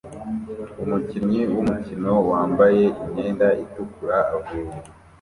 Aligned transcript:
Umukinyi 0.83 1.41
wumukino 1.53 2.11
wambaye 2.31 2.83
imyenda 3.03 3.47
itukura 3.63 4.17
avuye 4.35 4.73